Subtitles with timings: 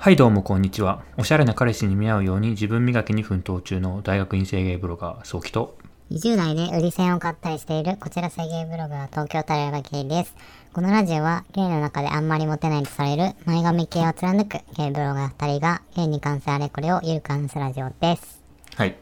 [0.00, 1.02] はいどうもこんにちは。
[1.18, 5.76] おしゃれな彼氏に見合うように自分磨きに奮闘中の大学院生ゲイブロガー、早期と。
[6.10, 10.34] 20代で売り線を買ったりしているこちら制芸ブロガー東京タラヤバゲイです。
[10.72, 18.42] このラジオはゲイの中であんまりモテないとされる前髪系を貫くゲイブロガー2人がゲイに関するあれこれをゆるく話すラジオです。
[18.76, 18.96] はい。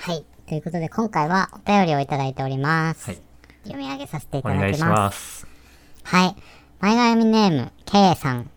[0.00, 0.24] はい。
[0.48, 3.10] ということで今回はお便りをいただいております。
[3.10, 3.18] はい。
[3.62, 5.46] 読み上げさせていお願いしただきます。
[6.02, 6.16] ます。
[6.16, 6.36] はい。
[6.80, 8.50] 前髪ネーム、K さん。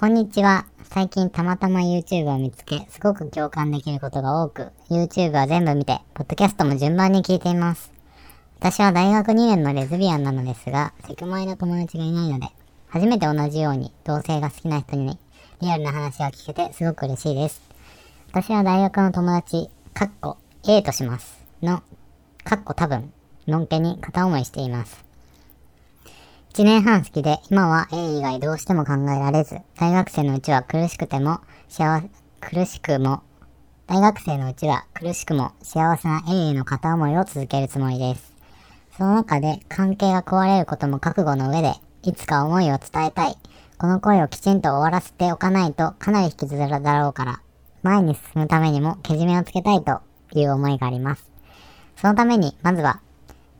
[0.00, 0.64] こんにちは。
[0.84, 7.90] 最近たまたま YouTube を見つけ、すごく共感できることが多く、YouTube は全部見て、ポッドキャストも順番に聞いています。
[8.60, 12.46] 私は大学2年のレズビアンなのですが、セクマイの友達がいないので、
[12.86, 15.18] 初めて同じように同性が好きな人に
[15.60, 17.60] リアルな話が聞けてすごく嬉しいです。
[18.30, 20.36] 私は大学の友達、かっこ
[20.68, 21.44] A とします。
[21.60, 21.82] の、
[22.44, 23.12] かっこ多分、
[23.48, 25.07] のんけに片思いしています。
[26.58, 31.38] 1年半好きで、今は A 以外どうしても考えられず、大学生のうちは苦しくても、
[31.68, 32.10] 幸せ、
[32.40, 33.22] 苦しくも、
[33.86, 38.34] 大学生のうちは苦しくも幸せな A への片思いを続けるつもりです。
[38.96, 43.36] その中で関係が壊れることも覚悟の上で、いつか思いを伝えたい。
[43.78, 47.40] この声をきちんと終わらせておかないとかなり引きずるだろうから、
[47.84, 50.00] 前に進むためにもけじめをつけたいと
[50.32, 51.30] いう思いがあります。
[51.94, 53.00] そのために、まずは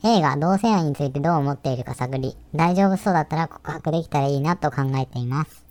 [0.05, 5.65] A が同性愛についてどう思っているか探り、大丈夫そうだったら告白できたらいいなと考えています。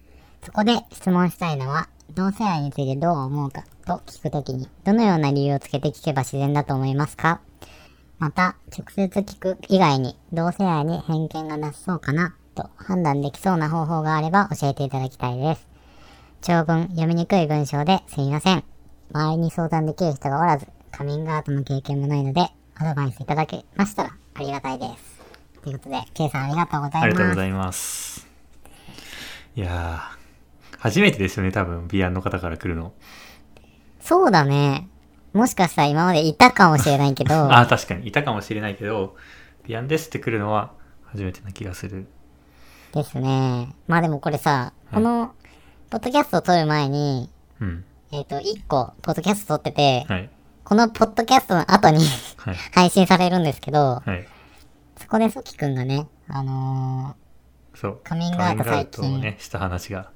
[0.44, 7.40] そこで質問したいのは、同性愛についてどう思うかと聞くときに、どのような理由をつけて聞けば自然だと思いますか？
[8.20, 15.68] また、直接聞く以外に、同性愛に偏見がなさそうかなと判断できそうな方法があれば教えていただきたいです。
[16.42, 18.64] 長文、読みにくい文章ですみません。
[19.14, 25.62] 周りに相談できる人がおらず、カミングアウトの経験もないので、アドバイスいただけましたらありがたいです。
[25.64, 27.04] ということで、K さんありがとうございます。
[27.04, 28.28] ありがとうございます。
[29.56, 32.94] いやー、初めてですよね、多分、ビアンの方から来るの。
[34.00, 34.88] そうだね。
[35.34, 39.16] もしかしたら今までいたかもしれないけど、 あー、確かに、いたかもしれないけど、
[39.66, 40.74] ビアンですって来るのは
[41.06, 42.08] 初めてな気がする。
[42.94, 43.76] ですね。
[43.88, 45.34] まあでもこれさ、この、
[45.90, 47.30] ポッドキャストを撮る前に、
[47.60, 47.84] うん。
[48.12, 50.30] えっ、と、1個、ポッドキャスト撮ってて、はい。
[50.68, 52.04] このポッドキャストの後に
[52.40, 52.56] はい。
[52.74, 54.28] 配信されるんですけど、はい。
[54.98, 57.16] そこでソキくんがね、あの
[57.74, 58.00] そう。
[58.04, 60.12] カミングアウト最近ね、した話が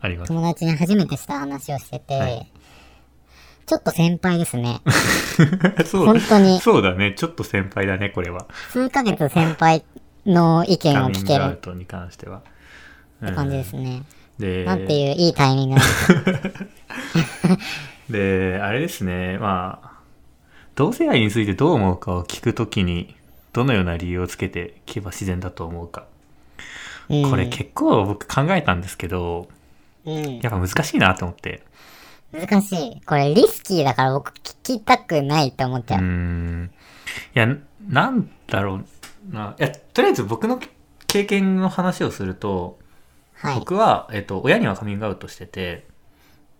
[0.00, 0.28] ありまー、す。
[0.28, 2.52] 友達に初めてした話をしてて、はい
[3.64, 4.82] ちょっと先輩ですね。
[5.88, 7.14] そう本当にそうだね。
[7.16, 8.46] ちょっと先輩だね、これは。
[8.68, 9.86] 数ヶ月先輩
[10.26, 12.42] の意見カミンを聞けるっグアウトに関しては。
[13.24, 14.02] て感じですね。
[14.38, 16.12] で、なんていういいタイミングなんです
[18.12, 19.93] で、あれですね、まあ、
[20.74, 23.14] 同性愛についてどう思うかを聞くときに、
[23.52, 26.06] どのような理由をつけて聞けば自然だと思うか。
[27.08, 29.48] うんこれ結構僕考えたんですけど、
[30.04, 30.38] うん。
[30.40, 31.62] やっぱ難しいなと思って。
[32.32, 33.00] 難しい。
[33.02, 36.02] これリスキーだから僕聞きたくないって思っちゃう。
[36.02, 36.70] ん。
[37.34, 37.46] いや、
[37.88, 38.80] なんだろ
[39.30, 39.54] うな。
[39.58, 40.58] いや、とりあえず僕の
[41.06, 42.78] 経験の話をすると、
[43.34, 43.58] はい。
[43.58, 45.86] 僕は、えっと、親にはカミングアウトしてて、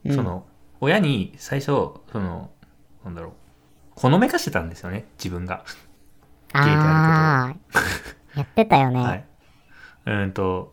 [0.04, 0.46] うんその、
[0.80, 2.50] 親に最初、その、
[3.04, 3.32] なんだろう、
[3.96, 5.64] ほのめかしてたんですよね、自分が。
[6.54, 7.54] ゲイであああ、
[8.38, 9.00] やってたよね。
[9.00, 9.24] はい。
[10.06, 10.72] うーんと、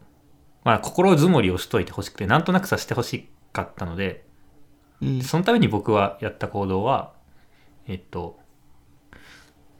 [0.64, 4.26] まあ、心づもりをしといてほしくて、なんとなくさせてほしかったので、
[5.02, 5.22] うん。
[5.22, 7.14] そのために僕はやった行動は、
[7.88, 8.40] えっと、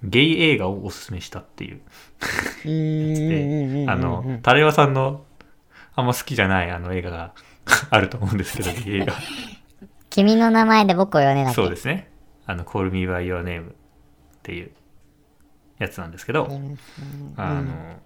[0.04, 1.82] ゲイ映画をおすすめしたっていう。
[3.90, 5.24] あの、タレワさんの
[5.96, 7.34] あんま好きじゃないあの映画が
[7.92, 9.14] あると思うんですけど、 ゲイ映画。
[10.10, 11.56] 君の名前で僕を呼んでだっけ？
[11.56, 12.10] そうですね。
[12.46, 13.74] あの、Call Me By Your Name っ
[14.44, 14.72] ていう
[15.80, 16.48] やつなんですけど、
[17.38, 18.00] あの、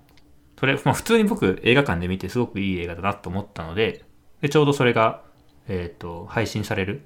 [0.60, 4.06] それ、まあ普通に僕映画館で見てすごくいい映画だなと思ったので、
[4.42, 5.24] で、ちょうどそれが、
[5.68, 7.02] えっ、と、配信される、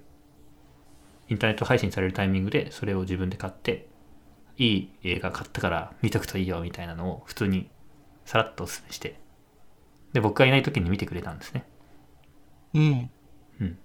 [1.30, 3.88] インターネット配信されるタイミングでそれを自分で買って、
[4.58, 7.70] いい映画買ったから見とくといいよみたいなのを普通に
[8.26, 9.20] さらっとお勧めして、
[10.14, 11.66] で、僕がいない時に見てくれたんですね。
[13.62, 13.78] うん。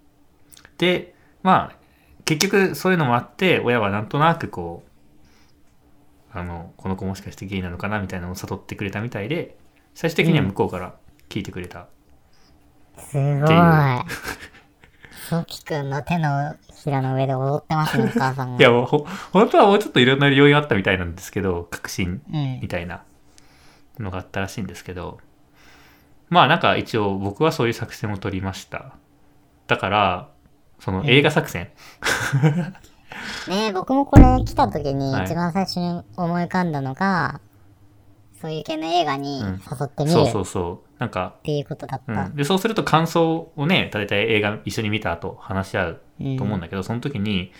[0.78, 1.83] で、まあ、
[2.24, 4.84] 結局そういうのもあって、親はなんとなくこ
[6.34, 9.56] う、あの、この子もしかしてゲイなのかなみたいなのを悟ってくれたみたいで、
[9.94, 10.94] 最終的には向こうから
[11.28, 11.86] 聞いてくれた。
[12.98, 14.04] すごいっていう。
[15.28, 18.58] ソキくんの手のひらの上で踊ってますね、お母さんが。
[18.60, 22.68] いや、もうほ、本当はもうちょっといろんな要因あったみたいなんですけど、確信うんみ。
[22.68, 23.04] たいな
[23.98, 25.18] のがあったらしいんですけど、
[26.28, 28.92] まあなんか一応僕はそういう作戦を取りました。
[29.66, 30.28] だから、
[30.84, 31.70] その映画作戦、
[33.48, 35.24] ね 僕もこれ来た時にはい。
[35.24, 37.40] 一番最初に思い浮かんだのが、
[38.38, 39.46] そういう系の映画にうん。
[39.52, 41.00] 誘ってみるそうっそうそう。
[41.00, 42.12] なんか、ていうことだった。
[42.12, 46.36] うん、でそうすると感想をね大体映画一緒に見た後話し合ううん。
[46.36, 47.50] と思うんだけど、その時に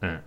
[0.00, 0.20] うん。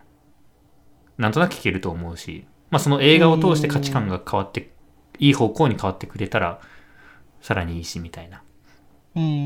[1.18, 4.74] なんとなく聞けると思うし、まあ、その映画を通して価値観が変わって、
[5.20, 6.60] いい方向に変わってくれたら
[7.40, 8.44] さらにいいしみたいな
[9.16, 9.24] うん。
[9.24, 9.40] うんうんう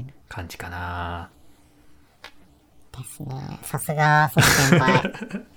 [0.00, 0.12] ん。
[0.28, 1.30] 感じかな
[3.02, 3.58] ですね。
[3.62, 5.02] さすが、ソツ先輩。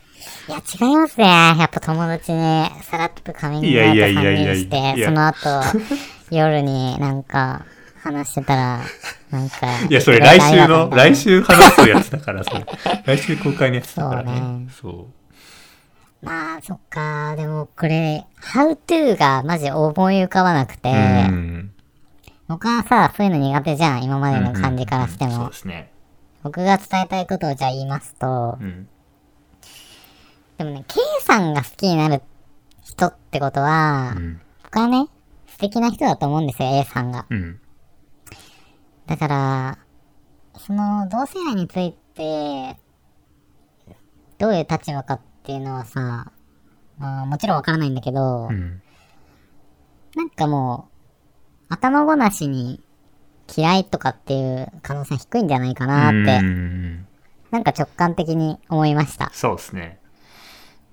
[0.48, 0.58] いや、
[0.90, 1.26] 違いますね。
[1.26, 5.50] やっぱ友達にさらっとカミングアウトいやいやいやいや3人して、その後、
[6.30, 7.66] 夜になんか
[8.02, 8.82] 話してたら、
[9.32, 9.68] なんか。
[9.90, 12.66] いやそれ来週の来来週話すやつだからそれ
[13.18, 15.06] 来週公開のやつだからねそう
[16.26, 17.36] まあ、そっか。
[17.36, 20.94] でもこれ、How to がマジ思い浮かばなくて、う
[21.32, 21.70] ん
[22.48, 24.04] 僕はさ、そういうの苦手じゃん。
[24.04, 25.56] 今までの感じからしてもうんそうで。
[25.56, 25.92] すね
[26.44, 28.90] 僕が伝えたいことをじゃあ言いますと、うん。
[30.58, 32.22] でもね、K さんが好きになる
[32.84, 34.42] 人ってことは、うん。
[34.64, 35.08] 僕はね、
[35.48, 37.26] 素敵な人だと思うんですよ、A さんが。
[37.30, 37.60] うん。
[39.06, 39.78] だから、
[40.58, 42.78] その、同性愛について、
[44.38, 46.34] どういう立場かっていうのはさ、
[46.98, 48.82] まあ、もちろんわからないんだけど、うん。
[50.16, 50.90] なんかも
[51.70, 52.83] う、頭ごなしに
[53.56, 57.08] 嫌いとかっていう可能性低いんじゃないかなって、うん。
[57.52, 59.30] なんか直感的に思いました。
[59.34, 60.00] そうですね。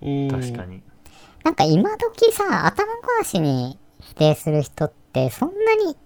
[0.03, 0.31] うん。
[0.31, 0.83] 確かに。
[1.45, 5.97] なんか今時さ、頭ごなしに否定する人ってそんなに、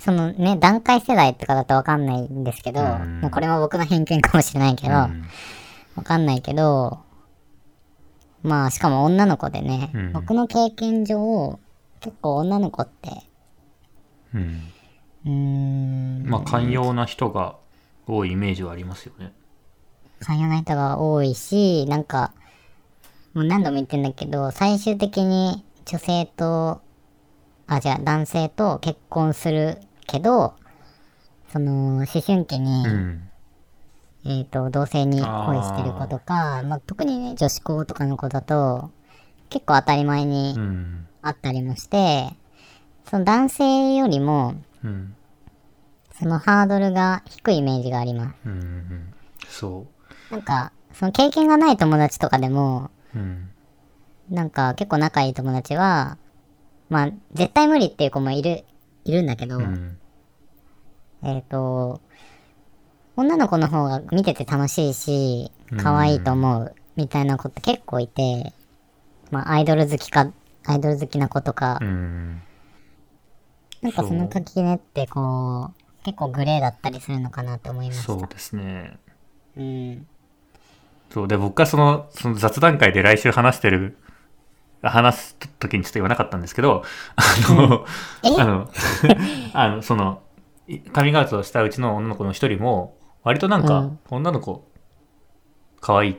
[0.00, 3.20] そのね、段階世代とかだとわかんないんですけど、うん。
[3.20, 5.10] もうこれも僕の偏見かもしれないけど、わ
[5.96, 6.04] うん。
[6.04, 6.98] かんないけど、
[8.42, 10.12] まあしかも女の子でね、うん。
[10.12, 11.58] 僕の経験上、
[12.00, 13.10] 結構女の子って、
[14.34, 14.72] うん
[15.28, 17.56] うーん、まあ寛容な人が
[18.06, 19.32] 多いイメージはありますよね。
[20.20, 22.32] 寛容な人が多いし、なんか、
[23.34, 26.80] もう何度も言ってんだけど、最終的に女性と、
[27.66, 30.54] あ、じゃあ男性と結婚するけど、
[31.52, 33.30] その、思春期に、うん。
[34.24, 38.90] えっ、と、同性に恋してる子とか、まあ、特にね、女子校とかの子だと、
[39.50, 41.06] 結構当たり前にうん。
[41.22, 42.30] あったりもして、
[43.08, 44.54] その男性よりも、
[44.84, 45.14] うん。
[46.18, 48.34] そのハードルが低いイメージがあります。
[48.44, 48.52] うん。
[48.52, 49.14] うん。
[49.48, 49.86] そ
[50.30, 53.18] なんか、その経験がない友達とかでも、う。
[53.18, 53.50] うん。
[54.30, 56.18] なんか結構仲いい友達は、
[56.90, 58.64] まあ、絶対無理っていう子もいる、
[59.04, 59.98] いるんだけど、うん。
[61.22, 62.00] えっ、と、
[63.16, 68.52] 女の子の方が見てて楽しいし、可愛いと思う、みたいな子って結構いて、
[69.30, 70.32] まあ、アイドル好きか、
[70.66, 72.42] アイドル好きな子とかう、ん。
[73.82, 75.77] なんかその垣根ってこう、
[76.08, 78.02] 結構グレーだったりするのかなって思いました。
[78.04, 78.98] そうですね。
[79.56, 80.06] うん。
[81.10, 81.28] そう。
[81.28, 83.98] で、僕がその、その雑談会で来週話してる、
[84.82, 86.82] 話す時にちょっと言わなかったんですけど、
[87.16, 87.84] あの、
[88.24, 88.40] え？
[88.40, 88.70] あの、
[89.52, 90.22] あの、その、
[90.66, 94.66] いカミングアウトしたうちの女の子の一人も、割となんかうん、女の子、
[95.80, 96.16] 可愛いっ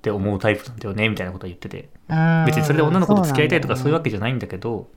[0.00, 1.90] て思うタイプなんだよね、みたいなことを言ってて。
[2.08, 4.88] うん別にそれで女の子と付き合いたいとかそういうわけけじゃないんだけど、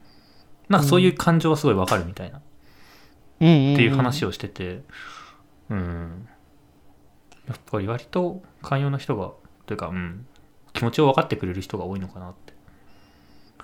[0.70, 2.42] なんかそういう感情はすごいわかるみたいな、
[3.42, 4.82] っうんうんうんていう話をしてて、
[5.70, 6.28] うん。
[7.48, 9.32] やっぱり割と寛容な人が、
[9.66, 10.26] というか、うん、
[10.74, 12.54] 気持ちを分かってくれる人が多いのかなって。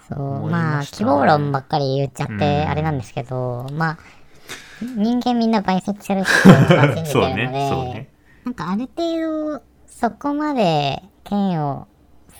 [0.08, 3.98] そう、まあ、希望論ばっかり言っちゃっうんて、あれなんですけど、まあ、
[4.82, 8.10] 人間みんなバイセクシャルって信じてるので、 ね、ね。
[8.44, 11.88] なんかある程度、そこまで嫌悪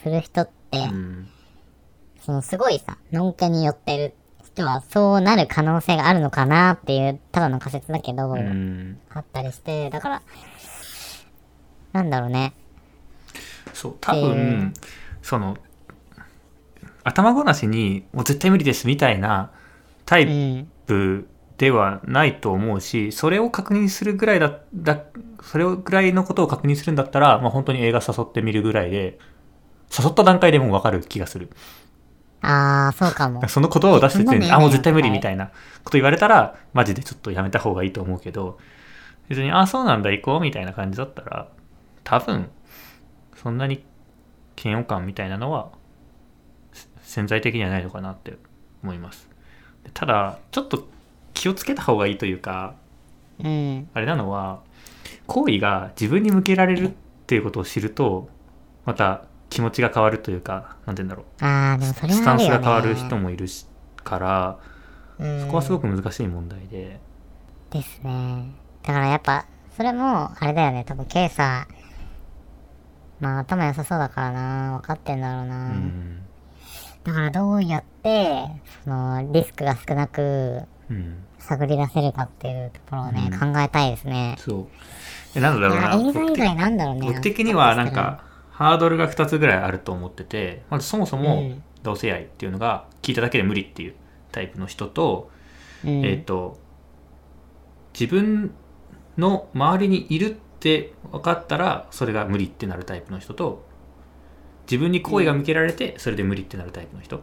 [0.04, 1.28] する人って、うん。
[2.22, 4.16] そのすごいさ、のんけに寄ってる
[4.56, 8.98] 人はそうなる可能性があるのかなっていう、ただの仮説だけど、うん。
[9.10, 10.24] あったりして、だから、
[11.94, 12.54] なんだろうね。
[13.74, 14.74] そう、多え分、
[15.22, 15.58] その、
[17.04, 19.52] 頭ごなしに、もう絶対無理ですみたいな
[20.06, 20.72] タうイん。
[20.88, 25.04] プではないと思うし、それを確認するぐらいだ、だ、
[25.44, 29.20] それぐらいのことを確認するんだったら、まあ本当に映画誘ってみるぐらいで、
[29.98, 31.50] 誘った段階でもうわかる気がする。
[32.46, 33.46] あー、そうかも。
[33.50, 35.48] その言葉を出してて、あ、もう絶対無理みたいな
[35.84, 38.60] こと言われたら、マジでちょっとやめた方がいいと思うけど、
[39.30, 41.48] 別に、あ、そうなんだ、行こうみたいな感じだったら、
[42.04, 42.50] 多分、
[43.36, 43.84] そんなに
[44.62, 45.70] 嫌悪感みたいなのは、
[46.72, 48.38] せ潜在的にはないのかなって
[48.84, 49.28] 思います。
[49.84, 50.88] でただ、ちょっと
[51.34, 52.76] 気をつけた方がいいというか、
[53.44, 53.90] うん。
[53.94, 54.62] あれなのは、
[55.28, 56.92] 行為が自分に向けられるっ
[57.28, 58.30] ていうことを知ると、
[58.86, 59.26] また
[59.56, 61.26] 気持ちが変わるというか、なんて言うんだろう。
[61.40, 62.44] あー、でもそれスタンス。
[62.50, 63.66] が変わる人もいるし
[64.04, 64.58] から、
[65.18, 67.00] うんそこはすごく難しい問題で。
[67.70, 68.52] ですね。
[68.84, 69.46] だからやっぱ、
[69.78, 71.68] それも、あれだよね、多分、ケイさ、
[73.22, 75.70] まあ頭良さそうだからな、分かってんだろううな。
[75.70, 76.20] ん。
[77.06, 78.48] だからどうやって、
[78.84, 84.36] その、リスクが少なくうん探り出せるかっていうところをね、うん考えたいですね。
[84.40, 84.68] そう
[85.36, 87.08] えなんだろうな映画以外なんだろうね。
[87.08, 88.24] 僕的にはなんか
[88.56, 91.64] ハードルが2つぐらいあると思っててまずそもそもうん。
[91.84, 93.94] 同性愛っていうのが聞いただけで無理っていう
[94.32, 95.30] タイプの人と、
[95.86, 96.58] うん、えっ、と
[97.94, 98.56] 自分
[99.18, 103.64] の周りにいるって分かったらそれが無理ってなるタイプの人と
[104.64, 107.22] 自分に好意が向けられてそれで無理ってなるタイプの人、う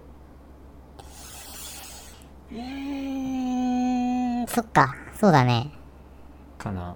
[2.54, 5.72] ーん、そっか、そうだね。
[6.56, 6.94] かな。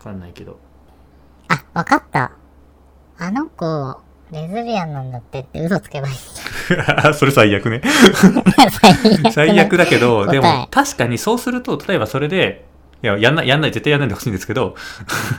[0.00, 0.58] 分かんないけど。
[1.48, 2.32] あ、わかった。
[3.22, 4.00] あの子、
[4.32, 6.14] レズビアンなんだってって嘘つけばいい。
[7.14, 7.82] それ最悪ね。
[8.80, 9.32] 最悪。
[9.32, 12.64] 最悪だけどでも確かにそうすると例えばそれで
[13.02, 14.74] いややんないやんない絶対やんないでほしいんですけど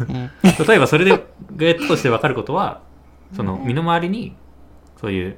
[0.07, 0.29] うん。
[0.43, 2.81] 例えばそれでゲットとして分かることは
[3.35, 4.35] その身の回りに
[4.99, 5.37] そういう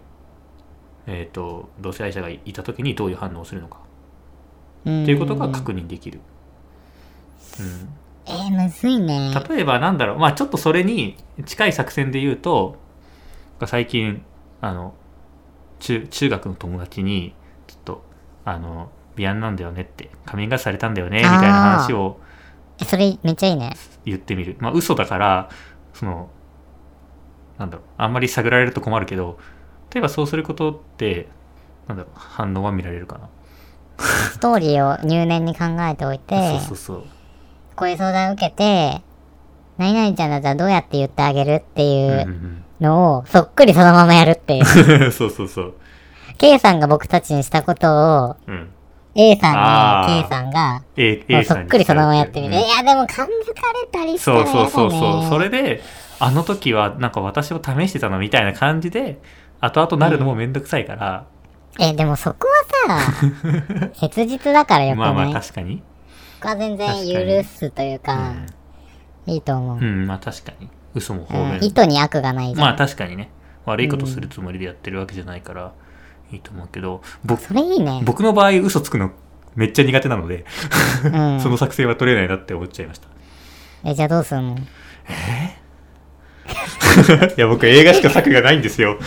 [1.07, 3.77] えっ、と同性愛者がいた時にどういう反応をするのか。
[4.85, 5.03] うん。
[5.03, 6.19] っていうことが確認できる、
[7.59, 7.89] うん、
[8.25, 9.33] えー、むずいね。
[9.49, 10.17] 例えばなんだろう。
[10.17, 12.77] まあちょっとそれに近い作戦で言うと
[13.65, 14.23] 最近
[14.61, 14.93] あの
[15.79, 17.33] 中中学の友達に
[17.67, 18.03] ちょっと
[18.45, 22.19] あのビアンなんだよねってカミングアウトされたんだよねみたいな話を
[22.79, 23.73] えそれめっちゃいいね。
[24.05, 24.57] 言ってみる。
[24.59, 25.49] まあ嘘だから
[25.93, 26.29] その
[27.57, 29.37] なんだろうあんまり探られると困るけど
[29.93, 31.27] 例えばそうすることって
[31.87, 33.29] なんだろう反応は見られるかな。
[34.31, 37.03] ストーリーを入念に考えておいて、 そうそうそう
[37.75, 39.01] こういう相談を受けて、
[39.77, 41.53] 何々ちゃんだったらどうやって言ってあげる？
[41.55, 45.05] っていうんううんのをそっくりそのままやるっていう。
[45.05, 45.73] う んそうそうそう。
[46.37, 48.69] K さんが僕たちにしたことをうん。
[49.15, 49.49] A さ
[50.07, 52.55] んに K さんが A, そっくりそのままやってみる。
[52.55, 53.27] うんいやでも感づか
[53.79, 55.29] れたりしたそうらやだねそうそうそう。
[55.29, 55.81] それで、
[56.19, 59.19] あの時はなんか私を試してたのみたいな感じで、
[59.61, 61.25] 後々なるのもめんどくさいから、
[61.79, 62.47] え、でもそこ
[62.87, 63.13] はさ、
[63.93, 65.81] 切実だからよくまあまあない確かに。
[66.43, 66.87] そこは全然
[67.41, 68.33] 許すというか、
[69.25, 69.77] いいと思う。
[69.77, 70.69] うん、うん、まあ確かに。
[70.93, 71.69] 嘘も方うん便。
[71.69, 72.59] 意図に悪がないじゃん。
[72.59, 73.29] まあ確かにね。
[73.65, 75.71] 悪いことするつもりでやってるわけじゃないから、
[76.31, 78.01] いいと思うけど、僕、それいいね。
[78.03, 79.11] 僕の場合嘘つくの
[79.55, 80.45] めっちゃ苦手なので、
[81.05, 83.07] うん その作戦は取れないなって思っちゃいました。
[83.85, 84.57] え、じゃあどうするの？
[87.37, 88.99] いや、僕映画しか作がないんですよ。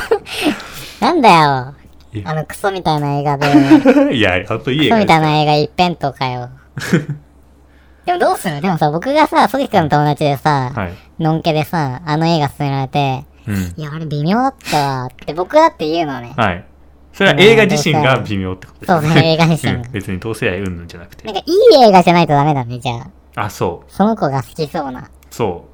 [1.00, 1.79] なんだよえ。
[2.24, 3.46] あのクソみたいな映画で、
[4.16, 6.48] いや、ほんといいクソみ映画ですたいな映画一辺倒かよ。
[8.06, 8.60] でもどうする？
[8.60, 10.92] でもさ、僕がさ、ソギ君の友達でさ、はい。
[11.22, 13.74] のんけでさ、あの映画勧められて、うん。
[13.76, 16.32] いや、あれ微妙だったわって僕だって言うのね。
[16.36, 16.64] はい。
[17.12, 21.34] それは映画自身が微妙ってことですそうそう映画自身が うん別に同性愛うんぬんじゃなくてなん。
[21.34, 22.92] かいい映画じゃないとダメだね、じゃ
[23.36, 23.44] あ。
[23.44, 23.92] あ、そう。
[23.92, 25.08] その子が好きそうな。
[25.30, 25.64] そ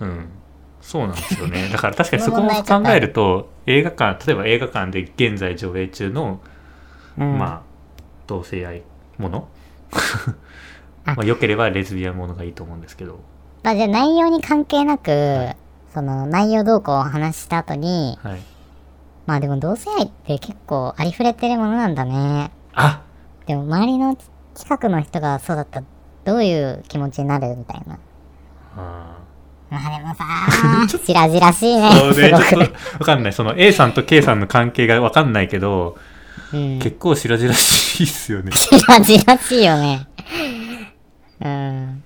[0.00, 0.04] う。
[0.04, 0.28] うん。
[0.80, 1.68] そうなんですよね。
[1.72, 6.40] だから確かにそこも考えると、映画館、例えば映画館で現在上映中の、
[7.18, 7.38] うん。
[7.38, 7.62] まあ、
[8.26, 8.82] 同性愛
[9.18, 9.48] もの？
[11.04, 13.20] あ まあ、良ければレズビアンものがいいと思うんですけど。
[13.62, 15.50] まあ、じゃあ内容に関係なく、
[15.92, 18.40] その内容動向を話した後に、はい。
[19.26, 22.50] まあでも同性愛って結構ありふれてるものなんだね。
[22.74, 23.02] あ
[23.46, 24.16] でも周りの
[24.54, 25.86] 近くの人がそうだったら
[26.24, 27.98] どういう気持ちになるみたいな。
[28.76, 29.18] あま
[29.76, 31.88] あでもさ、 しらじらしいね。
[31.88, 32.28] ーそうね。
[32.30, 33.32] ちょっとわかんない。
[33.32, 35.96] その A さんと K さんの関係がわかんないけど、
[36.52, 36.78] うん。
[36.78, 38.52] 結構白々しいっすよね。
[38.56, 40.06] しらじらしいよね。
[41.40, 42.02] うん。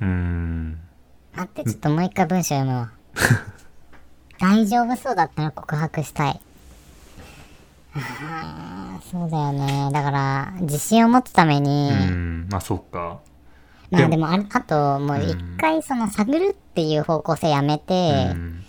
[0.00, 0.78] うーん。
[1.34, 2.90] 待って、ちょっともう一回文章読むわ。
[4.38, 6.40] 大丈夫そうだったら告白したい。
[9.10, 9.90] そうだよね。
[9.92, 12.48] だから、自信を持つために、うん。
[12.50, 13.18] まあ、そっか。
[13.90, 18.64] まあでもあ、あと、もう一回その探るっていう方向性やめてう、ん。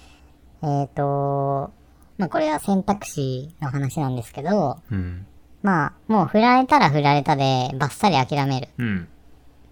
[0.63, 1.71] えっ、と、
[2.17, 5.25] まあこれは選択肢の話なんですけど、うん。
[5.61, 9.07] まあもう振られたら振られたでバッサリ諦めるうん。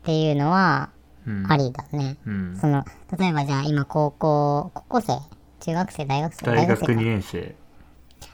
[0.01, 0.89] っていうのは
[1.27, 1.51] うん。
[1.51, 2.17] ありだね。
[2.25, 2.57] うん。
[2.59, 2.85] その、
[3.17, 5.13] 例えばじゃあ今高校、高校生
[5.59, 7.55] 中学生大学生大学生か2年生。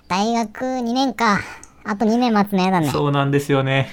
[0.07, 1.39] 大学2年か。
[1.84, 2.89] あと2年待つのやだね。
[2.89, 3.89] そうなんですよね。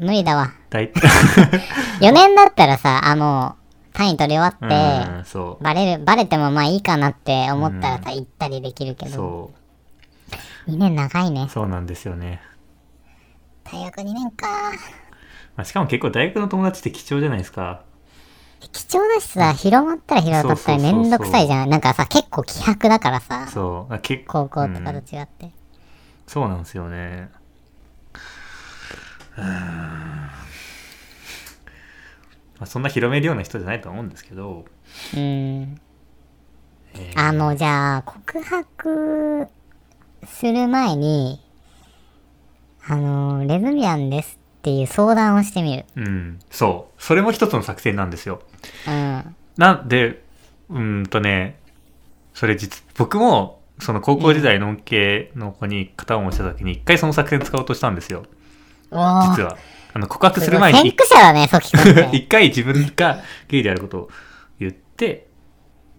[0.00, 0.52] 無理だわ。
[0.70, 0.90] 大
[2.00, 3.56] 4年だったらさ、あ、も
[3.90, 9.10] う単位取り終わって、うん、そバレる、バレてもまあいいかなって思ったらさ、行ったりできるけう。
[9.10, 9.50] ど、そ
[10.68, 11.48] 2年長いねう。。
[11.50, 12.40] そうなんですよね。
[13.64, 14.46] 大学2年か。
[15.56, 17.82] まあ、しかも結構大学の友達って貴重じゃないですか。
[18.72, 21.68] 貴重だしさ、広まったら広まったらめんどくさいじゃん。
[21.70, 23.94] なんかさ、結構希薄だからさ、そう。
[23.94, 25.50] あ結構高校とかとうん違って。
[26.26, 27.28] そうなんですよね。
[29.40, 30.30] ま
[32.60, 34.66] あ、そんな広めるような人じゃないと思うんですけど、
[35.14, 35.20] うん。
[35.20, 39.46] えーあの、じゃあ、告白
[40.24, 41.40] する前に、
[42.86, 45.84] あの、レズビアンですっていう相談をしてみる。
[45.96, 47.02] うん、そう。
[47.02, 48.42] それも一つの作戦なんですよ。
[48.86, 49.36] うん。
[49.56, 50.22] なんで、
[50.68, 51.58] うーんとね、
[52.34, 58.20] それ実、僕も、その高校時代の恩恵の子に片思いした時に一回その作戦使おうとしたんですよ。
[58.20, 58.39] おー
[58.90, 59.56] 実は。
[59.92, 62.10] あの、告白する前に先駆者だね、ソキ君。
[62.12, 64.10] 一回自分がゲイであることを
[64.58, 65.28] 言って、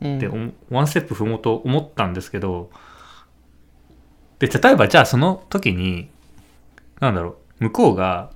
[0.01, 2.69] うんで、おワンステップ踏もうと思ったんですけど、
[4.39, 6.09] で、例えばじゃあその時に、
[6.99, 8.31] なんだろう、向こうが、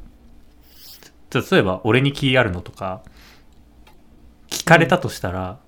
[1.29, 3.01] じゃ例えば俺に気あるのとか、
[4.49, 5.59] 聞かれたとしたら、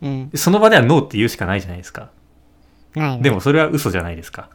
[0.00, 0.30] うん。
[0.34, 2.10] その場ではノーって言うしかないじゃないですか。
[2.94, 3.22] ないね。
[3.22, 4.50] でもそれは嘘じゃないですか。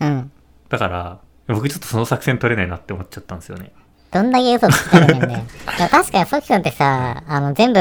[0.00, 0.32] うん。
[0.68, 3.72] だから、僕ちょっとその作戦取れないなって思っちゃったんですよね。
[4.12, 5.40] どんだけ嘘つきたるんだよ。
[5.78, 7.80] いや確かにソキ君ってさ、あの、全部、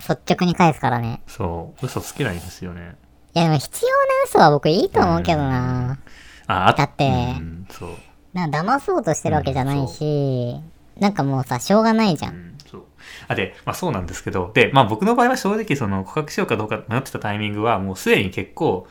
[0.00, 1.22] 率直に返すからね。
[1.26, 2.96] そう、嘘つけないんですよね。
[3.34, 5.98] いやでも必要な嘘は僕いいと思うけどな。
[6.46, 7.10] あ、あだってう
[7.42, 7.90] ん、そう。
[8.32, 10.60] なんか騙そうとしてるわけじゃないし、
[10.98, 12.30] なんかもうさ、しょうがないじゃ。
[12.30, 12.82] うんん、そう。
[13.26, 18.86] あ、で、まあそうなんですけど、で、まあ僕の場合は正直その告白しようかどうか迷ってたタイミングはもうすでに結構、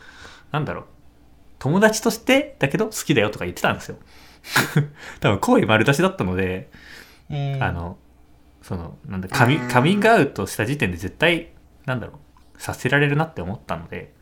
[0.52, 0.86] なんだろう、
[1.60, 3.98] 友達としてだけど好きだよとか言ってたんですよ。
[5.20, 6.70] 多分好意丸出しだったので、
[7.30, 7.64] うん。
[7.64, 7.98] あの、
[8.62, 11.50] その、なんだ、カミカミングアウトした時点で絶対、
[11.86, 12.20] なんだろ
[12.58, 14.14] う、させられるなって思ったので、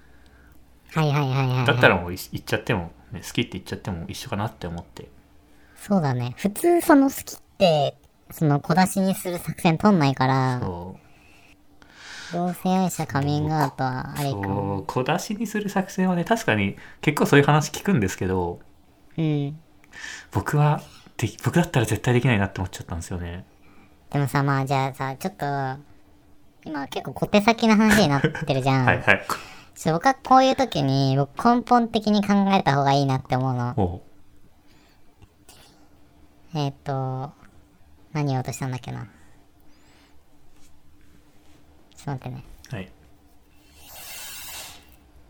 [0.94, 1.66] はいはいはいはい、はい。
[1.66, 5.10] だったらもうい言っちゃっても、ね、好きって言っちゃっても一緒かなって思って。
[5.76, 6.34] そうだね。
[6.38, 7.98] 普通その好きって、
[8.32, 11.05] その小出しにする作戦取んないから、そう。
[12.32, 14.38] 同性愛者カミングアウトはあれか。
[14.38, 18.60] う小出しにする作戦はね確かに結構そういう話聞くんですけど
[19.18, 19.60] うん。
[20.32, 20.82] 僕は
[21.18, 23.46] でき僕だったら絶対できないなって思っちゃったんですよね
[24.12, 25.46] でもさ、まあじゃあさ、ちょっと、
[26.64, 28.86] 今結構小手先の話になってるじゃん。
[28.88, 29.26] はいはい
[29.76, 33.74] ちょ僕はこういう時に、僕根本的に考えた方がいいなって思うの。
[33.76, 34.02] おう
[36.58, 37.34] えっ、と、
[38.14, 39.08] 何言おうとしたんだっけな。
[42.06, 42.44] ちょっと待ってね。
[42.70, 42.90] はい。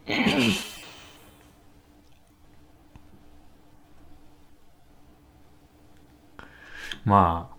[7.05, 7.55] まあ。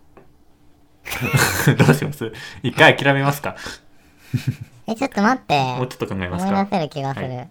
[1.73, 2.31] どうします？
[2.61, 3.55] 一回諦めますか？
[4.85, 5.59] え、ちょっと待って。
[5.77, 7.27] もうちょっと考えます思いか出せる気がする。
[7.27, 7.47] は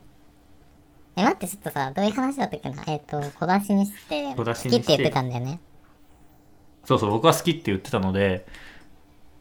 [1.17, 2.85] え、待って、ちょっとさ、どういう話だったっけな？
[2.87, 4.79] えっ、と、小出しにして、小出しにして。
[4.79, 5.59] 好きって言ってたんだよね。
[6.85, 8.47] そうそう僕は好きって言ってたので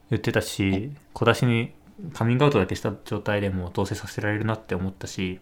[0.09, 1.75] 言ってたし小出しに
[2.13, 5.39] カミングアウトだけした状態でもう同棲させられるなって思ったし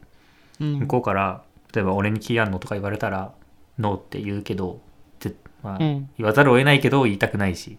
[0.60, 0.80] うん。
[0.80, 3.34] 向こうから例えば俺に気あんのとか言われたら
[3.80, 4.82] ノーって言うけど
[5.20, 6.10] ぜまあうん。
[6.18, 7.78] 言わざるを得ないけど言いたくないし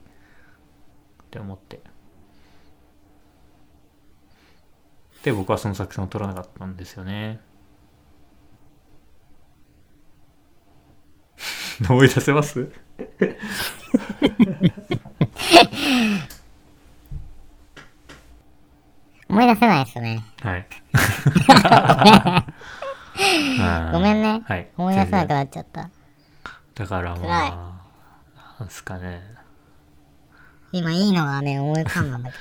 [1.22, 1.80] って思って。
[5.22, 7.40] で僕はその作戦を取らなかったんですよね。
[11.88, 12.70] 思い出せます？
[19.34, 20.24] 思い出せないですね。
[20.42, 20.66] はい
[23.92, 24.42] ごめんね。
[24.46, 25.90] はい思い出せなくなっちゃった。
[26.74, 27.80] だから辛いま
[28.36, 29.22] あなんすかね
[30.70, 32.36] 今いいのがね、思い浮かんだんだけ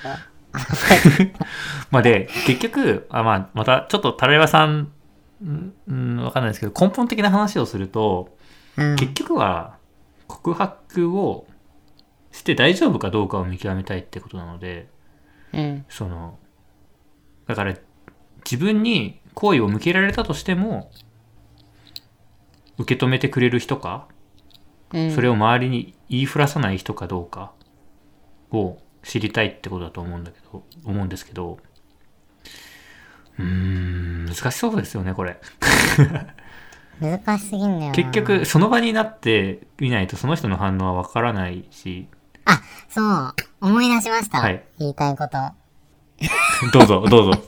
[1.28, 1.34] ど。
[1.92, 4.92] まあで、結局、あまあ、またちょっとタラヤさん、
[5.44, 8.36] んうん、わかんないですけど、根本的な話をすると、
[8.78, 8.96] うん。
[8.96, 9.78] 結局は
[10.28, 11.46] 告白を
[12.32, 14.88] して大丈夫かどうかを見極めたいってことなので、
[15.54, 15.86] うん。
[15.90, 16.40] その、
[17.48, 17.76] だから
[18.46, 20.92] 自分に好意を向けられたとしても、
[22.78, 24.08] 受け止めてくれる人か、
[24.94, 25.12] うん。
[25.12, 27.52] それを周りに言いふらさない人かどうか
[28.52, 31.60] を知りたいってことだと思うんだけど、思うんですけど、
[33.40, 35.40] うーん、難しそうですよね、これ。
[37.02, 37.92] 難しすぎんだよな。
[37.92, 42.08] 結局、その場になってみないとその人の反応はわからないし、
[42.46, 43.36] あ、そう。
[43.62, 44.40] 思い出しました。
[44.40, 45.63] はい言いたいこと。
[46.74, 47.44] どうぞ、どうぞ。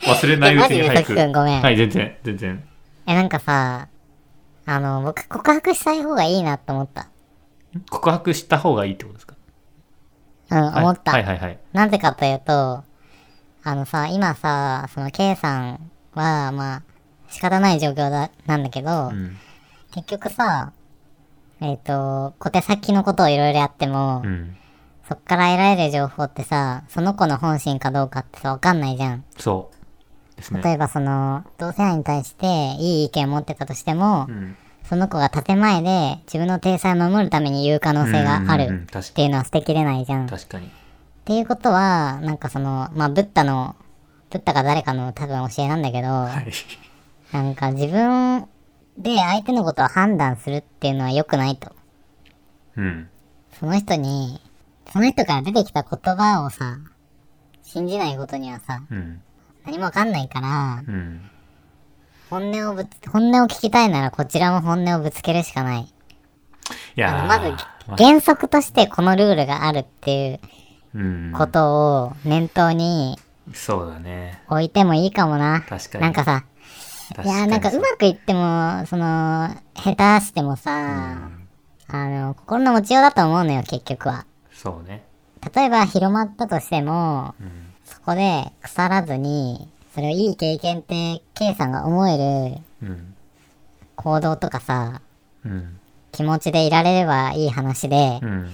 [0.00, 1.32] 忘れないうちにえマジで早く。
[1.32, 2.64] ごめんはい、全然、全然。
[3.06, 3.88] え、なんかさ、
[4.64, 7.08] あの、僕告白したい方がいいなと思った。
[7.90, 9.34] 告白した方がいいってことですか？
[10.50, 11.12] うん、はい思った。
[11.12, 11.58] はいはいはい。
[11.72, 12.84] なぜかというと、
[13.64, 16.82] あのさ、今さ、その K さんは、まあ、
[17.28, 19.36] 仕方ない状況だ、なんだけど、うん。
[19.92, 20.72] 結局さ、
[21.60, 24.56] えっ、と、小手先のことをいろいろやっても、うん。
[25.08, 29.24] そっから得られる情報ってさ、その子の本心かどうかってさ、わかんないじゃん。
[29.38, 30.36] そう。
[30.36, 30.60] ですね。
[30.62, 32.46] 例えばその、同性愛に対して
[32.80, 34.56] いい意見を持ってたとしてもう、ん。
[34.84, 40.26] その子が建前で自分の体裁を守るために言う可能性がある確っていうのは捨てきれないじゃん。
[40.26, 40.70] っ確かに。
[41.24, 43.74] ていうことは、なんかその、まあ、ブッダの
[44.30, 46.52] ブッダか誰かの多分教えなんだけど、はい。
[47.32, 48.46] なんか自分
[48.98, 51.72] で相手のことを判断するっていうのは良くないと。
[52.76, 53.08] うん。
[53.58, 54.40] その人に、
[54.92, 56.78] その人から出てきた言葉をさ、
[57.62, 59.20] 信じないことにはさ、うん。
[59.64, 61.30] 何もわかんないから、うん。
[62.30, 65.80] 本音をぶつ、本音を聞きたいならこちらも本音をぶつけるしかない。
[65.82, 65.86] い
[67.00, 67.50] やまず
[67.86, 70.40] ま原則としてこのルールがあるっていう
[70.94, 71.32] うん。
[71.36, 73.18] ことを念頭に
[73.54, 74.42] そうだね。
[74.48, 75.60] 置いてもいいかもな。
[75.68, 76.02] 確かに。
[76.02, 76.44] なんかさ、
[77.24, 81.28] いやーなんかうまくいっても、その、下手してもさ、
[81.88, 84.26] あの、心の持ちようだと思うのよ、結局は。
[84.66, 85.04] そうね。
[85.54, 87.50] 例えば広まったとしても、うん。
[87.84, 92.16] そこで腐らずに、それをいい経験って K さんが思え
[92.50, 93.14] るうん。
[93.94, 95.00] 行動とかさ、
[95.44, 95.78] うん。
[96.10, 98.50] 気持ちでいられればいい話で、っうん。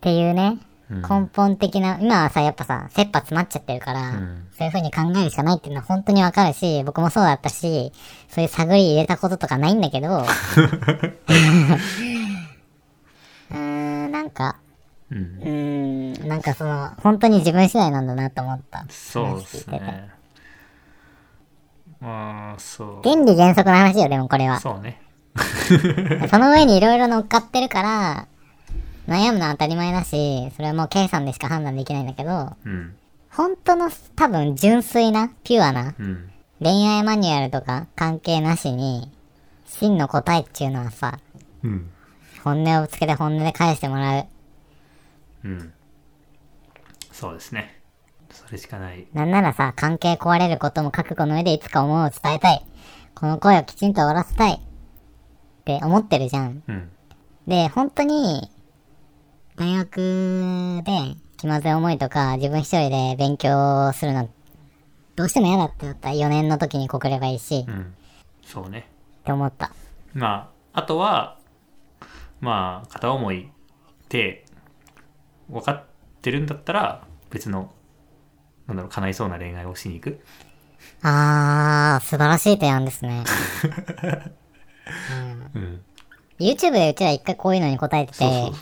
[0.00, 0.58] ていうね、
[0.90, 7.92] うん根本的な、今はさ、やっぱさ、切羽詰まっちゃってるから、うんそういう風に考えるしかないっていうのは本当にわかるし、僕もそうだったし、
[8.28, 14.56] そういう探り入れたこととかないんだけど、 うーん、なんか、
[15.12, 15.18] うん。
[15.18, 18.86] うーん、なんかその、本当に自分次第なんだなと思った。
[18.88, 20.10] そうですね。
[22.00, 23.08] まあ、そう。
[23.08, 24.58] 原理原則の話よ、でもこれは。
[24.58, 25.00] そうね。
[26.28, 28.26] その上にいろいろ乗っかってるから、
[29.06, 32.94] 悩むのは当たり前だし、それはもう計算でしか判断できないんだけど、うん。
[33.30, 36.30] 本当の多分純粋な、ピュアなうん。
[36.60, 39.10] 恋愛マニュアルとか関係なしに、
[39.66, 41.18] 真の答えっていうのはさ、
[41.62, 41.90] うん。
[42.44, 44.26] 本音をぶつけて本音で返してもらう。
[45.44, 45.72] うん。
[47.10, 47.80] そうですね。
[48.30, 49.06] それしかない。
[49.12, 52.64] なんならさ、関係壊れることも覚悟の上でいつか思いを伝えたい。
[53.14, 54.54] この声をきちんと終わらせたい。
[54.54, 56.62] って思ってるじゃん。
[56.66, 56.90] うん。
[57.46, 58.50] で、本当に、
[59.56, 64.28] 大学で気まずい思いとか、自分一人で勉強するの、
[65.14, 67.94] どうしても嫌だってなったら4年の時に告ればいいし、っうん。
[68.44, 68.88] そうね。
[69.24, 69.72] て思った。
[70.14, 71.38] まあ、あとは、
[72.40, 74.41] まあ、片思いって、
[75.48, 75.84] 分かっ
[76.20, 77.72] てるんだったら、別の、
[78.66, 80.20] なんだろう、叶いそうな恋愛をしに行く。
[81.02, 83.24] あー、素晴らしい提案ですね。
[85.54, 85.82] うん。
[86.38, 88.52] YouTube でうちら一回こういうのに答えてて。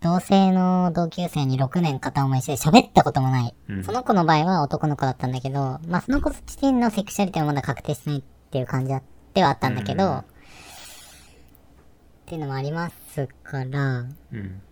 [0.00, 3.54] 同性の同級生に6年片思いして喋ったこともない。
[3.70, 8.94] うんその子の場合は男の子だったんだけど、まあその子自身のセクシャリティはまだ確定してないっていう感じ
[9.32, 10.22] ではあったんだけど、うんっ
[12.26, 14.62] ていうのもありますから、うん。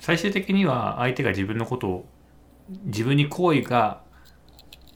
[0.00, 2.04] 最終的には相手が自分のことを、
[2.84, 4.02] 自分に好意が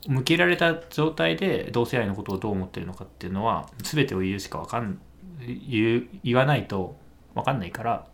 [0.07, 4.99] 向けられた状態で同性愛のことをどう思ってるのかっていうのは、全てを言うしかわかん、
[5.39, 6.97] 言う、言わないと
[7.35, 8.07] わかんないから、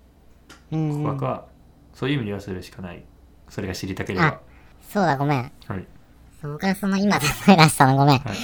[0.72, 1.46] うん告白は
[1.94, 3.04] そういう意味ではするしかない。
[3.48, 4.40] それが知りたければあ。
[4.88, 5.52] そうだごめん。
[5.66, 5.86] はい。
[6.40, 8.18] そう僕がその今例え出したのごめん。
[8.18, 8.36] はい。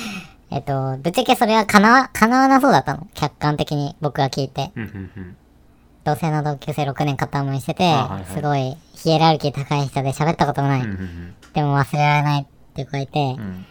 [0.51, 3.07] えっと、ぶっちゃけそれは叶わ、叶わなそうだったの。
[3.15, 4.73] 客観的に僕が聞いて。
[4.77, 5.37] うんうんうん。
[6.07, 10.83] 同性の同級生6年片思いしてて、あはいはいすごいヒエラルキー高い人で喋ったこともない。
[10.83, 13.67] うんうんでも忘れられないって子がいてう、ん。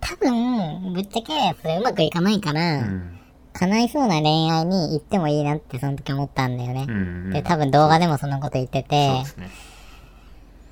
[0.00, 3.18] 多分、ぶっちゃけそれうまくいかないから、うん。
[3.52, 6.96] 叶いそうな恋愛に行ってもいいなってその時思ったんだよねうん。
[6.96, 7.00] う。
[7.28, 7.30] ん。
[7.30, 9.22] で、多分動画でもそのこと言ってて。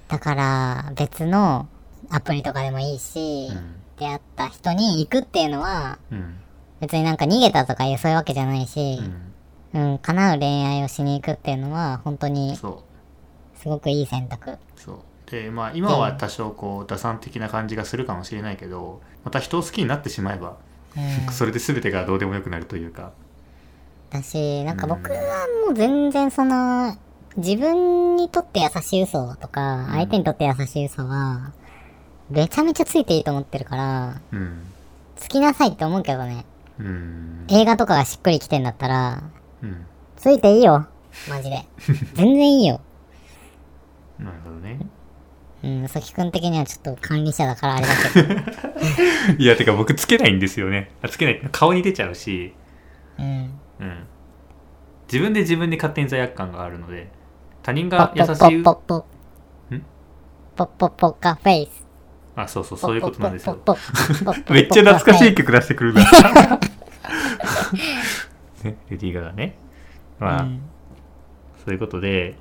[0.09, 1.69] だから別の
[2.09, 3.75] アプリとかでもいいし、うん。
[3.99, 6.35] 出会った人に行くっていうのは、うん。
[6.81, 9.28] 別になんか逃げたとかいうそういうわけじゃないしう、ん。
[9.75, 12.57] うん、叶う恋愛をしに行くっていうのは、本当に。
[12.57, 12.65] す
[13.65, 14.59] ごくいい選択。
[14.77, 15.31] そう。
[15.31, 20.57] で、まあ今は多少こう、打算的な感じがするかもしれないけど、また人を好きになってしまえば、
[20.97, 21.33] うん。
[21.33, 23.13] それで全てがどうでもよくなるというか。
[24.11, 25.19] だし、なんか僕は
[25.67, 26.97] もう全然その、
[27.37, 31.53] 自分にとって優しい嘘とか、相手にとって優しい嘘は、
[32.31, 34.63] めちゃめちゃついていいと思ってるから、うん。
[35.17, 36.47] つきなさいって思うけどね。
[36.79, 37.45] うん。
[37.49, 39.23] 映画とかがしっくりきてんだったら、
[39.62, 39.87] うん。
[40.16, 40.87] ついていいよ。
[41.29, 41.64] マジで。
[42.14, 42.81] 全然いいよ。
[44.18, 44.79] なるほどね。
[45.62, 48.35] うん、さきくん的にはちょっと管理者だからあれだけど。
[49.42, 50.92] いや、てか僕つけないんですよね。
[51.03, 51.40] あつけない。
[51.51, 52.55] 顔に出ちゃうし、
[53.18, 53.27] うん。
[53.81, 54.07] うん。
[55.11, 57.11] 自分で自分に勝手に罪悪感があるので、
[57.62, 58.97] 他人ポが優しいポッポッポ。
[59.75, 59.83] ん？
[60.57, 61.87] ポッポッポッカフェイス。
[62.37, 63.59] あ、そうそう、そういうことなんですよ。
[64.51, 66.03] めっちゃ懐かしい曲出してくるな。
[68.64, 69.57] レディー・ガガね。
[70.18, 70.62] まあ、うん、
[71.64, 72.37] そういうことで、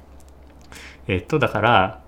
[1.07, 2.01] えっと、だから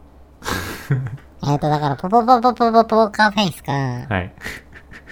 [1.47, 3.71] えっと、だから、ポポポポポポポーカーフェイスか。
[3.71, 4.33] はい。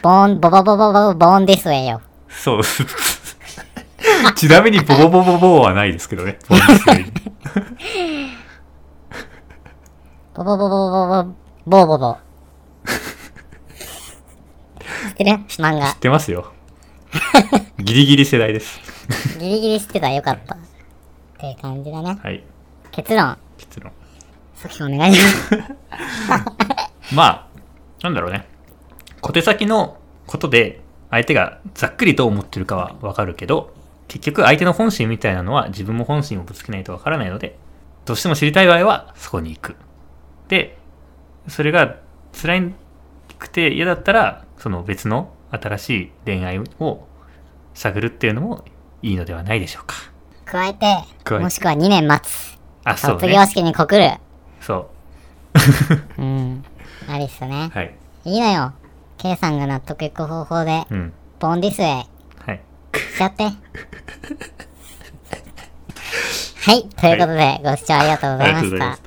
[0.02, 2.02] ボーン、ボボボボボボーンですわよ。
[2.28, 2.62] そう。
[4.36, 6.38] ちなみに、ボボボボボーはないですけどね。
[6.50, 7.06] ボーンですウェ
[10.36, 10.44] ボ。
[10.44, 11.32] ボボボボボボ、
[11.66, 12.18] ボボボボ。
[15.08, 15.32] 知ってる？
[15.32, 15.88] 漫画。
[15.88, 16.52] 知ってますよ。
[17.80, 18.80] ギリギリ世代です。
[19.40, 20.56] ギリギリ知ってたらよかった。
[20.56, 20.58] っ
[21.40, 22.18] ていう感じだね。
[22.22, 22.44] はい。
[22.92, 23.38] 結論。
[23.58, 23.92] 結論。
[24.56, 27.14] さっきお願いします。
[27.16, 27.48] まあ、
[28.04, 28.48] なんだろうね。
[29.22, 33.74] 小手先のことで相手がざっくりと思ってるかはわかるけど、
[34.08, 37.58] 結局相手の本心みたいなのは自分も本心をぶつけないとわからないので、
[38.06, 39.76] どうしても知りたい場合はそこに行く。
[40.48, 40.78] で、
[41.48, 41.98] それが
[42.34, 42.74] 辛
[43.38, 47.08] くて嫌だったら、その別の新しい恋愛を
[47.74, 48.66] 探るっていうのも
[49.02, 49.96] いいのではないでしょうか。
[50.46, 50.86] 加えて、
[51.40, 52.58] もしくは2年待つ。
[52.84, 53.48] あ、そう卒業ね。
[53.48, 54.12] 式に告る。
[54.62, 54.90] そ
[56.18, 56.64] うん。
[57.10, 57.78] ありっすねう。。
[57.78, 57.94] はい。
[58.26, 58.74] いいのよ。
[59.18, 61.14] K さんが納得いく方法で、うん。
[61.40, 62.08] ボンディスウェイ
[62.46, 62.62] はい。
[62.94, 63.44] しちゃって。
[63.44, 63.52] は
[66.74, 66.84] い。
[66.84, 68.98] ということで、ご視聴ありがとうございました。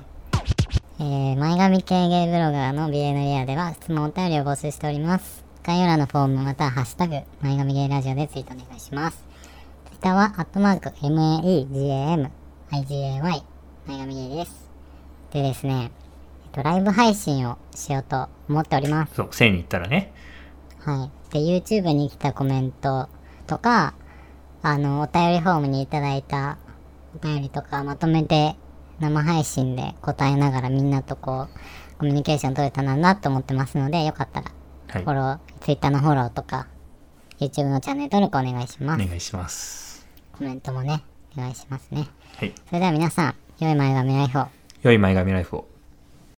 [0.99, 5.40] えー、前髪系ゲイブロガーの BN リアでは質問お便りを募集しております。
[5.63, 9.19] 概要欄のフォームまたはハッシュタグ、前髪ゲイラジオでツイートお願いします。
[9.89, 12.31] ツイッターは、アットマーク、MAEGAM、
[12.71, 13.43] IGAY、
[13.87, 14.71] 前髪ゲイです。
[15.35, 15.93] でですね、
[16.45, 19.17] えっと、ライブ配信をしようと思っております。
[19.17, 20.15] そう、1000に行ったらね。
[20.79, 21.35] はい。
[21.35, 23.11] で、YouTube に来たコメント
[23.47, 23.93] とか、
[24.63, 26.57] あの、お便りフォームにいただいた
[27.15, 28.57] お便りとかまとめて
[28.99, 34.60] 生配信で答えながらみんなとこう、コミュニケーション取れたらなと思ってますので、よかったら、はい
[34.99, 35.15] フォ。
[35.15, 36.67] ロー、Twitter のフォローとか、
[37.39, 39.03] YouTube のチャンネル登録お願いします。
[39.03, 40.07] お願いします。
[40.33, 41.03] コメントもね、
[41.37, 42.09] お願いしますね。
[42.37, 42.53] はい。
[42.67, 44.47] それでは皆さん、良い前髪ライフを。
[44.83, 45.70] 良い前髪ライフを。